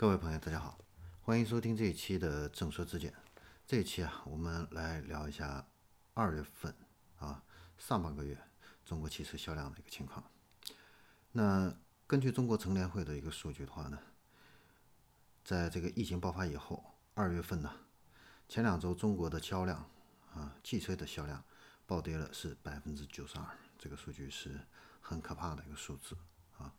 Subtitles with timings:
[0.00, 0.78] 各位朋友，大家好，
[1.20, 3.12] 欢迎收听这一期的正说之见。
[3.66, 5.66] 这一期啊，我们来聊一下
[6.14, 6.74] 二月份
[7.18, 7.44] 啊
[7.76, 8.34] 上半个月
[8.82, 10.24] 中国汽车销量的一个情况。
[11.32, 11.70] 那
[12.06, 13.98] 根据中国乘联会的一个数据的话呢，
[15.44, 16.82] 在这个疫情爆发以后，
[17.12, 17.70] 二月份呢，
[18.48, 19.86] 前两周中国的销量
[20.32, 21.44] 啊汽车的销量
[21.84, 23.44] 暴跌了是百分之九十二，
[23.78, 24.60] 这个数据是
[25.02, 26.16] 很可怕的一个数字
[26.56, 26.72] 啊。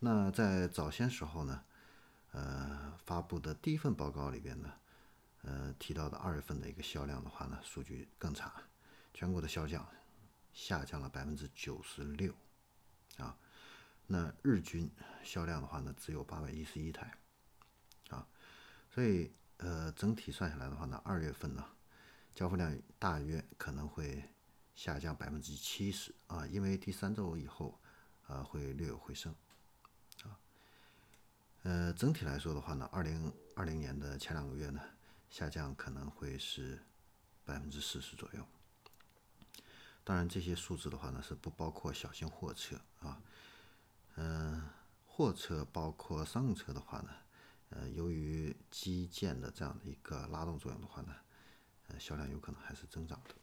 [0.00, 1.64] 那在早些时候呢，
[2.32, 4.72] 呃发布的第一份报告里边呢，
[5.42, 8.52] 呃提到的二月份的一个销量的话呢，数据更差，
[9.12, 9.86] 全国的销量
[10.52, 12.34] 下降了百分之九十六
[13.16, 13.36] 啊。
[14.06, 14.90] 那日均
[15.22, 17.16] 销量的话呢，只有八百一十一台
[18.08, 18.26] 啊，
[18.90, 21.64] 所以呃整体算下来的话呢，二月份呢
[22.34, 24.24] 交付量大约可能会
[24.74, 27.80] 下降百分之七十啊，因为第三周以后
[28.26, 29.34] 啊会略有回升。
[31.92, 34.80] 整体来说的话呢，二零二零年的前两个月呢，
[35.30, 36.78] 下降可能会是
[37.44, 38.44] 百分之四十左右。
[40.02, 43.22] 当然，这些数字的话呢，是不包括小型货车啊。
[44.16, 44.68] 嗯，
[45.06, 47.10] 货车包括商用车的话呢，
[47.70, 51.14] 呃，由于基建的这样的一个拉动作用的话呢，
[51.88, 53.34] 呃，销量有可能还是增长的。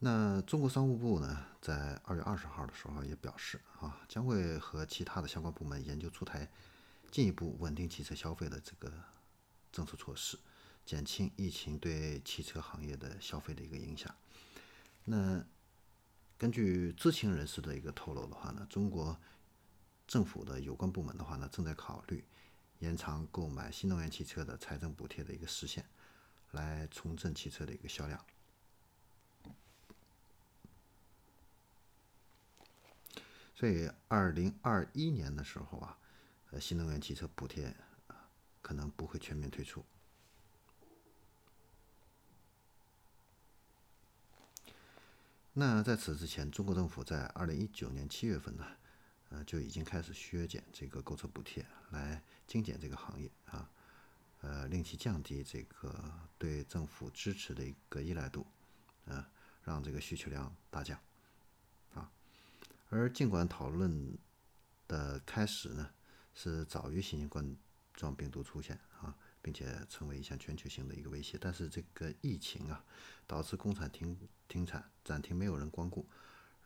[0.00, 6.46] 那中国商务部呢，在二月二十号的时候也表示啊，将会和其他的相关部门研究出台
[7.10, 8.92] 进一步稳定汽车消费的这个
[9.72, 10.38] 政策措施，
[10.84, 14.14] 减轻疫情对汽车行业的消费的一个影响。
[15.04, 15.42] 那
[16.36, 19.18] 根据知情人士的一个透露的话呢，中国
[20.06, 22.22] 政府的有关部门的话呢，正在考虑
[22.80, 25.82] 延长购买新能源汽车的财政补贴的一个时限，
[26.50, 28.22] 来重振汽车的一个销量。
[33.64, 35.96] 所以，二零二一年的时候啊，
[36.50, 37.74] 呃，新能源汽车补贴，
[38.60, 39.82] 可能不会全面退出。
[45.54, 48.66] 那在此之前，中国政府在二零一九年七月份呢，
[49.30, 53.70] 呃，就已经开始削减这个购车补贴，来精简这个行业啊，
[54.42, 58.46] 呃，令其降低这个对政府支持的一个依赖度，
[59.06, 59.26] 啊，
[59.62, 61.00] 让这个需求量大降。
[62.94, 64.16] 而尽管讨论
[64.86, 65.90] 的开始呢
[66.32, 67.44] 是早于新型冠
[67.92, 69.12] 状病毒出现啊，
[69.42, 72.84] 并且成为一项全球性的一个威胁，但是这个疫情啊
[73.26, 74.16] 导致工厂停
[74.46, 76.06] 停产暂停，没有人光顾，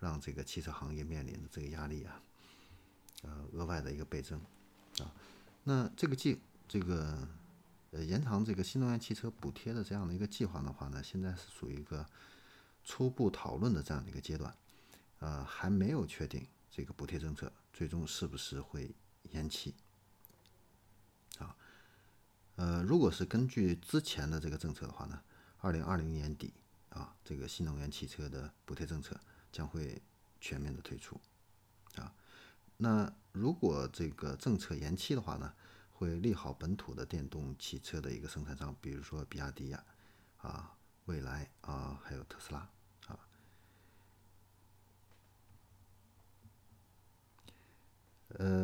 [0.00, 2.20] 让这个汽车行业面临的这个压力啊，
[3.22, 4.38] 呃额外的一个倍增
[4.98, 5.10] 啊。
[5.64, 7.26] 那这个计这个
[7.92, 12.06] 呃延长这个新能源汽车补贴的这样的一个计划的话呢，现在是属于一个
[12.84, 14.54] 初步讨论的这样的一个阶段。
[15.20, 18.94] 呃，还没有确定这个补贴政策最终是不是会
[19.30, 19.74] 延期
[21.38, 21.56] 啊？
[22.56, 25.22] 呃，如果是根据之前的这个政策的话呢，
[25.58, 26.54] 二零二零年底
[26.90, 29.18] 啊，这个新能源汽车的补贴政策
[29.50, 30.00] 将会
[30.40, 31.20] 全面的退出
[31.96, 32.14] 啊。
[32.76, 35.52] 那如果这个政策延期的话呢，
[35.92, 39.84] 会利好本土的电动汽车的一个生产商，比如说比亚迪呀、
[40.36, 40.76] 啊、
[41.06, 42.68] 蔚来啊，还有特斯拉。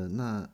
[0.08, 0.48] 那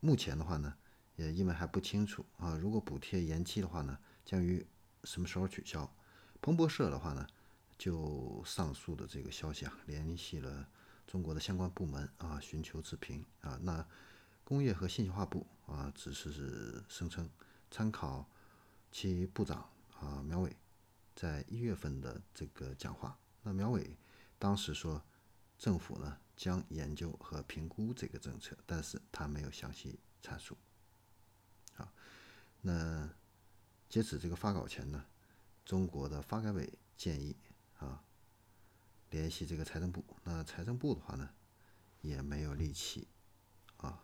[0.00, 0.74] 目前的话呢，
[1.16, 4.66] 也因为还不清楚啊，如果补贴延期的话呢，将于
[5.04, 5.92] 什么时候取消？
[6.40, 7.26] 彭博社的话呢，
[7.76, 10.68] 就上述的这个消息啊，联系了
[11.06, 13.58] 中国的相关部门啊，寻求置评啊。
[13.62, 13.86] 那
[14.42, 17.28] 工业和信息化部啊，只是是声称
[17.70, 18.26] 参考
[18.90, 19.68] 其部长
[20.00, 20.56] 啊苗伟
[21.14, 23.96] 在一月份的这个讲话，那苗伟
[24.38, 25.02] 当时说，
[25.58, 26.18] 政府呢。
[26.40, 30.56] 将研究和评估这个政策，但是他没有详细阐述。
[31.74, 31.86] 好，
[32.62, 33.06] 那
[33.90, 35.04] 截止这个发稿前呢，
[35.66, 37.36] 中国的发改委建议
[37.78, 38.02] 啊
[39.10, 41.28] 联系这个财政部，那财政部的话呢
[42.00, 43.06] 也没有力气
[43.76, 44.02] 啊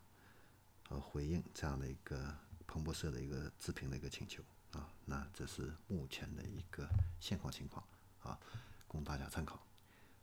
[0.90, 6.87] 呃回应这样的一个彭博社的一个自评的一个请求啊，那这是目前的一个
[7.19, 7.82] 现况情况
[8.20, 8.38] 啊，
[8.87, 9.66] 供大家参考。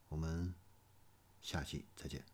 [0.10, 0.54] 我们。
[1.44, 2.33] 下期再见。